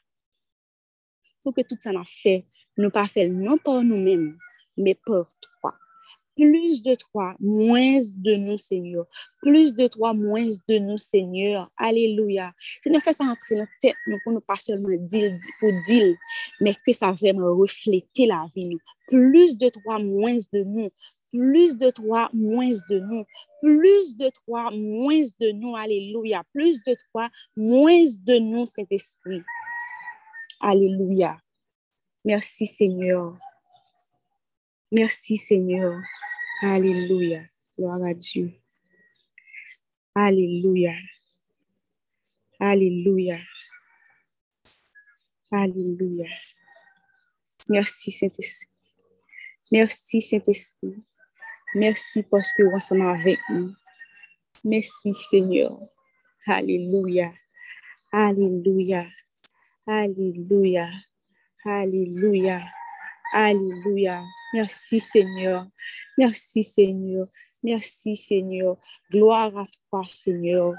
Pou 1.44 1.56
ke 1.56 1.66
tout 1.68 1.82
sa 1.84 1.94
na 1.96 2.06
fe, 2.08 2.42
nou 2.80 2.94
pa 2.94 3.08
fe 3.10 3.28
non 3.30 3.62
por 3.62 3.84
nou 3.86 4.00
men, 4.02 4.32
me 4.78 4.96
por 5.06 5.28
toi. 5.42 5.76
Plus 6.36 6.82
de 6.82 6.96
toi, 6.96 7.36
moins 7.40 8.00
de 8.16 8.36
nou, 8.36 8.58
Seigneur. 8.58 9.06
Plus 9.42 9.76
de 9.76 9.88
toi, 9.88 10.14
moins 10.14 10.50
de 10.68 10.78
nou, 10.80 10.98
Seigneur. 10.98 11.68
Alléluia. 11.78 12.48
Se 12.82 12.90
nou 12.90 13.04
fe 13.04 13.12
sa 13.14 13.28
rentre 13.28 13.58
nan 13.60 13.68
tèt, 13.84 14.00
nou 14.08 14.18
pou 14.24 14.34
nou 14.34 14.44
pa 14.48 14.56
seulement 14.58 15.04
dil 15.12 15.36
ou 15.60 15.74
dil, 15.90 16.16
me 16.64 16.74
ke 16.88 16.96
sa 16.96 17.12
vremen 17.12 17.46
reflete 17.60 18.30
la 18.32 18.46
vi 18.56 18.70
nou. 18.72 18.96
Plus 19.12 19.58
de 19.60 19.70
toi, 19.76 20.00
moins 20.00 20.48
de 20.56 20.64
nou. 20.64 20.88
Plus 21.36 21.76
de 21.78 21.92
toi, 21.92 22.30
moins 22.34 22.80
de 22.90 23.00
nou. 23.00 23.26
Plus 23.62 24.16
de 24.16 24.32
toi, 24.42 24.70
moins 24.72 25.36
de 25.40 25.52
nou. 25.52 25.76
Alléluia. 25.76 26.46
Plus 26.56 26.80
de 26.88 26.96
toi, 27.12 27.30
moins 27.56 28.16
de 28.24 28.40
nou, 28.40 28.66
Saint-Esprit. 28.66 29.44
Alléluia. 30.64 31.42
Merci 32.24 32.68
Seigneur. 32.68 33.36
Merci 34.92 35.36
Seigneur. 35.36 36.00
Alléluia. 36.62 37.42
Gloire 37.76 38.04
à 38.04 38.14
Dieu. 38.14 38.54
Alléluia. 40.14 40.94
Alléluia. 42.60 43.40
Alléluia. 45.52 46.30
Merci 47.68 48.12
Saint-Esprit. 48.12 48.70
Merci 49.72 50.22
Saint-Esprit. 50.22 51.04
Merci 51.74 52.22
parce 52.22 52.54
que 52.54 52.62
vous 52.62 52.80
sommes 52.80 53.08
avec 53.08 53.40
nous. 53.50 53.74
Merci 54.64 55.12
Seigneur. 55.16 55.76
Alléluia. 56.46 57.34
Alléluia. 58.12 59.08
Alléluia. 59.88 60.90
Alléluia. 61.66 62.62
Alléluia. 63.34 64.24
Merci 64.54 65.00
Seigneur. 65.00 65.68
Merci 66.18 66.64
Seigneur. 66.64 67.28
Merci 67.64 68.16
Seigneur. 68.16 68.78
Gloire 69.10 69.58
à 69.58 69.64
toi 69.90 70.04
Seigneur. 70.06 70.74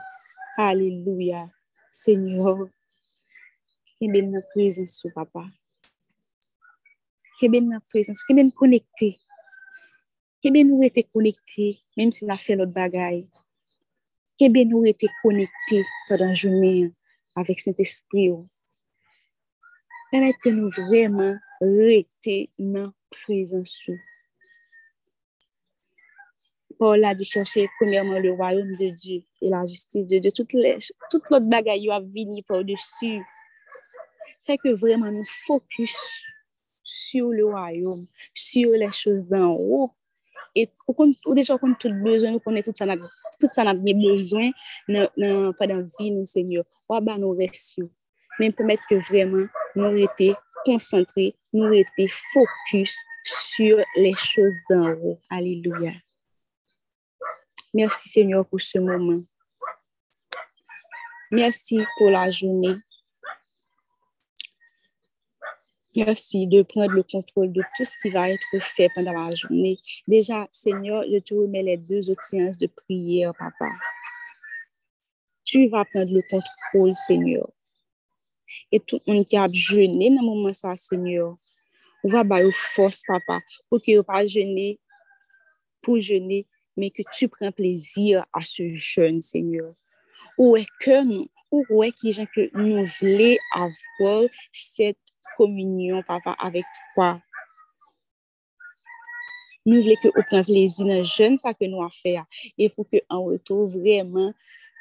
Alléluia. 0.56 1.50
Seigneur. 1.92 2.68
Kebe 3.98 4.22
notre 4.24 4.48
présence, 4.48 5.06
papa. 5.14 5.46
Kebe 7.40 7.62
notre 7.62 7.88
présence. 7.88 8.22
Kebe 8.22 8.38
nous 8.38 8.50
connecter. 8.50 9.16
Kebe 10.42 10.66
nous 10.66 10.82
être 10.82 11.10
connectés, 11.12 11.80
même 11.96 12.10
si 12.10 12.24
on 12.24 12.28
a 12.28 12.38
fait 12.38 12.56
notre 12.56 12.72
bagaille. 12.72 13.28
Kebe 14.38 14.66
nous 14.66 14.84
être 14.84 15.06
connectés 15.22 15.84
pendant 16.08 16.26
la 16.26 16.34
journée 16.34 16.92
avec 17.34 17.60
cet 17.60 17.78
esprit. 17.80 18.30
Permet 20.12 20.35
que 20.35 20.51
nous 20.51 20.68
vraiment 20.68 21.35
rester 21.62 22.51
dans 22.59 22.92
présence. 23.11 23.88
Paul 26.79 27.03
a 27.03 27.14
dit 27.14 27.25
chercher 27.25 27.66
premièrement 27.79 28.18
le 28.18 28.33
royaume 28.33 28.77
de 28.77 28.90
Dieu 28.90 29.22
et 29.40 29.48
la 29.48 29.64
justice 29.64 30.07
de 30.07 30.18
Dieu. 30.18 30.31
Toute, 30.31 30.53
les, 30.53 30.77
toute 31.11 31.31
l'autre 31.31 31.46
bagaille 31.46 31.90
a 31.90 31.98
venu 32.01 32.42
par-dessus. 32.42 33.22
Fait 34.42 34.59
que 34.59 34.75
vraiment 34.75 35.11
nous 35.11 35.25
focus 35.46 35.96
sur 36.83 37.31
le 37.31 37.46
royaume, 37.46 38.07
sur 38.35 38.72
les 38.72 38.92
choses 38.92 39.25
d'en 39.25 39.57
haut. 39.59 39.92
Et 40.55 40.68
ou 41.25 41.35
déjà 41.35 41.57
qu'on 41.57 41.72
tout 41.72 41.90
besoin, 41.90 42.33
nous 42.33 42.40
connaissons 42.40 42.72
tout 42.72 42.77
ça, 42.77 42.96
tout 43.40 43.48
ça 43.51 43.64
n'a 43.64 43.72
besoin 43.72 44.51
pendant 44.87 45.77
la 45.77 45.83
vie, 45.98 46.11
nous, 46.11 46.27
Seigneur. 46.27 46.64
Ou 46.90 46.94
à 46.96 47.01
nos 47.01 47.35
Mais 48.38 48.50
permettre 48.50 48.82
que 48.88 48.96
vraiment 48.96 49.46
nous 49.74 49.96
étions 49.96 50.34
concentrés, 50.64 51.34
nous 51.52 51.72
étions 51.72 52.06
focus 52.32 52.96
sur 53.24 53.78
les 53.96 54.14
choses 54.14 54.56
d'en 54.70 54.90
haut. 54.92 55.20
Alléluia. 55.30 55.92
Merci 57.74 58.08
Seigneur 58.08 58.46
pour 58.48 58.60
ce 58.60 58.78
moment. 58.78 59.22
Merci 61.30 61.80
pour 61.96 62.10
la 62.10 62.30
journée. 62.30 62.76
Merci 65.94 66.46
de 66.46 66.62
prendre 66.62 66.92
le 66.92 67.02
contrôle 67.02 67.52
de 67.52 67.62
tout 67.76 67.84
ce 67.84 67.96
qui 68.00 68.10
va 68.10 68.30
être 68.30 68.58
fait 68.60 68.88
pendant 68.94 69.12
la 69.12 69.34
journée. 69.34 69.78
Déjà, 70.08 70.46
Seigneur, 70.50 71.04
je 71.04 71.18
te 71.18 71.34
remets 71.34 71.62
les 71.62 71.76
deux 71.76 72.10
autres 72.10 72.22
séances 72.22 72.56
de 72.56 72.66
prière, 72.66 73.32
Papa. 73.38 73.70
Tu 75.44 75.68
vas 75.68 75.84
prendre 75.84 76.12
le 76.12 76.22
contrôle, 76.30 76.94
Seigneur. 76.94 77.46
Et 78.70 78.80
tout 78.80 79.00
le 79.06 79.14
monde 79.14 79.24
qui 79.24 79.36
a 79.36 79.48
jeûné 79.50 80.10
dans 80.10 80.20
le 80.20 80.26
moment 80.26 80.52
ça, 80.52 80.76
Seigneur, 80.76 81.34
on 82.04 82.08
va 82.08 82.20
avoir 82.20 82.42
force, 82.52 83.02
papa, 83.06 83.40
pour 83.68 83.80
qu'il 83.80 83.96
ne 83.96 84.02
pas 84.02 84.26
jeûner 84.26 84.78
pour 85.82 85.98
jeûner, 85.98 86.46
mais 86.76 86.90
que 86.90 87.02
tu 87.12 87.28
prends 87.28 87.52
plaisir 87.52 88.24
à 88.32 88.40
ce 88.40 88.72
jeûne, 88.74 89.20
Seigneur. 89.20 89.68
Où 90.38 90.56
est 90.56 90.66
que 90.80 91.04
nous, 91.04 91.26
où 91.50 91.82
est 91.82 91.92
que 91.92 92.56
nous 92.56 92.86
voulons 93.00 93.36
avoir 93.52 94.24
cette 94.52 94.96
communion, 95.36 96.02
papa, 96.04 96.34
avec 96.38 96.64
toi? 96.94 97.20
Nous 99.66 99.82
voulons 99.82 99.94
que 100.02 100.08
nous 100.08 100.24
prenions 100.24 100.44
plaisir 100.44 100.86
dans 100.86 100.98
le 100.98 101.04
jeûne, 101.04 101.38
ça 101.38 101.52
que 101.52 101.64
nous 101.66 101.80
avons 101.80 101.90
fait. 101.90 102.16
Il 102.56 102.70
faut 102.70 102.84
qu'on 102.84 103.24
retrouve 103.24 103.76
vraiment 103.78 104.32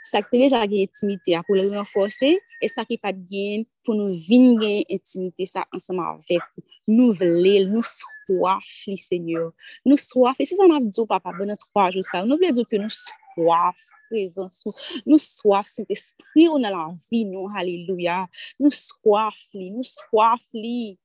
sa 0.04 0.22
ki 0.24 0.32
te 0.34 0.42
deja 0.44 0.62
gen 0.66 0.88
intimite 0.88 1.36
a 1.38 1.44
pou 1.46 1.58
le 1.58 1.68
renforse, 1.74 2.32
e 2.36 2.70
sa 2.72 2.86
ki 2.88 2.98
pat 3.02 3.18
gen 3.30 3.66
pou 3.86 3.98
nou 3.98 4.16
vin 4.28 4.56
gen 4.62 4.82
intimite 4.88 5.48
sa 5.50 5.66
ansama 5.74 6.10
avek. 6.16 6.46
Nou 6.90 7.16
vle, 7.18 7.56
nou 7.70 7.86
swaf 7.86 8.70
li 8.90 8.98
senyor. 9.00 9.52
Nou 9.88 10.00
swaf, 10.02 10.42
e 10.42 10.48
se 10.48 10.58
san 10.60 10.74
ap 10.76 10.88
djou 10.90 11.08
papa, 11.10 11.34
bonan 11.38 11.60
3 11.70 11.90
jou 11.98 12.06
sa, 12.06 12.24
nou 12.26 12.42
vle 12.42 12.52
djou 12.56 12.68
ke 12.70 12.82
nou 12.82 12.92
swaf 12.92 13.90
prezansou, 14.12 14.76
nou 15.08 15.22
swaf 15.22 15.70
sent 15.72 15.92
espri 15.94 16.50
ou 16.52 16.60
nan 16.60 16.76
la 16.76 16.88
vi 17.08 17.24
nou, 17.30 17.48
haleluya. 17.54 18.26
Nou 18.60 18.74
swaf 18.76 19.40
li, 19.56 19.70
nou 19.72 19.88
swaf 19.88 20.44
li. 20.58 20.98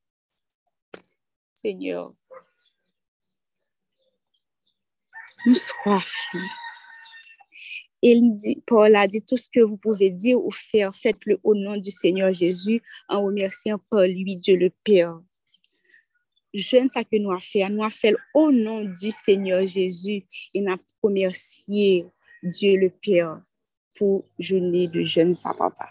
Senyor. 1.56 2.10
Nou 5.46 5.54
swaf 5.60 6.14
li. 6.34 6.46
Et 8.02 8.20
Paul 8.66 8.94
a 8.94 9.06
dit, 9.06 9.22
tout 9.22 9.36
ce 9.36 9.48
que 9.48 9.60
vous 9.60 9.76
pouvez 9.76 10.10
dire 10.10 10.38
ou 10.44 10.50
faire, 10.50 10.94
faites-le 10.94 11.38
au 11.42 11.54
nom 11.54 11.76
du 11.76 11.90
Seigneur 11.90 12.32
Jésus 12.32 12.82
en 13.08 13.24
remerciant 13.24 13.78
par 13.90 14.02
lui 14.02 14.36
Dieu 14.36 14.56
le 14.56 14.70
Père. 14.84 15.14
jeûne 16.52 16.88
ça 16.88 17.04
que 17.04 17.16
nous 17.16 17.30
avons 17.30 17.40
fait, 17.40 17.68
nous 17.68 17.82
avons 17.82 18.16
au 18.34 18.52
nom 18.52 18.84
du 18.84 19.10
Seigneur 19.10 19.66
Jésus 19.66 20.24
et 20.54 20.60
nous 20.60 20.72
avons 20.72 20.82
remercié 21.02 22.06
Dieu 22.42 22.76
le 22.76 22.90
Père 22.90 23.40
pour 23.94 24.24
journée 24.38 24.88
de 24.88 25.02
jeûne 25.02 25.34
ça, 25.34 25.52
papa. 25.54 25.90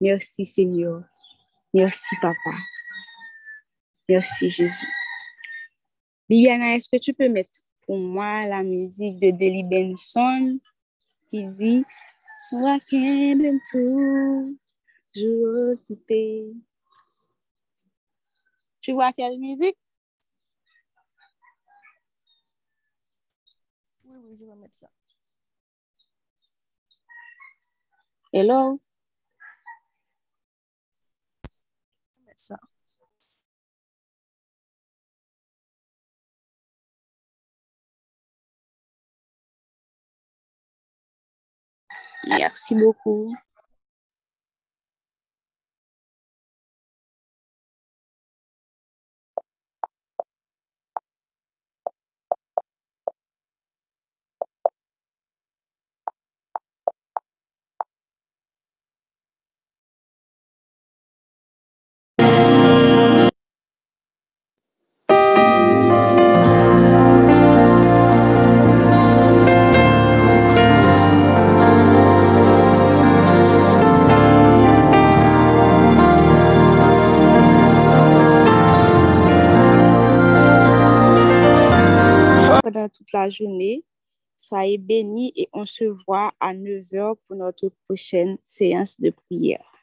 Merci 0.00 0.44
Seigneur. 0.44 1.02
Merci 1.72 2.14
papa. 2.20 2.56
Merci 4.08 4.48
Jésus. 4.48 4.86
Bibiana, 6.28 6.76
est-ce 6.76 6.88
que 6.88 6.98
tu 6.98 7.12
peux 7.12 7.28
mettre 7.28 7.58
pour 7.86 7.98
moi 7.98 8.46
la 8.46 8.62
musique 8.62 9.18
de 9.18 9.30
Deli 9.30 9.64
Benson? 9.64 10.58
Qui 11.34 11.44
dit 11.48 11.84
Wakem 12.52 13.58
tout, 13.68 14.56
jour 15.16 15.72
occupé. 15.72 16.54
Tu 18.80 18.92
vois 18.92 19.12
quelle 19.12 19.40
musique? 19.40 19.76
Oui, 24.04 24.16
oui, 24.22 24.36
je 24.38 24.44
vais 24.44 24.54
mettre 24.54 24.76
ça. 24.76 24.88
Hello? 28.32 28.78
Merci 42.28 42.74
beaucoup. 42.74 43.34
Journée. 83.34 83.84
Soyez 84.36 84.78
bénis 84.78 85.32
et 85.36 85.48
on 85.52 85.64
se 85.64 85.84
voit 85.84 86.32
à 86.40 86.54
9h 86.54 87.16
pour 87.26 87.36
notre 87.36 87.70
prochaine 87.86 88.38
séance 88.46 89.00
de 89.00 89.10
prière. 89.10 89.73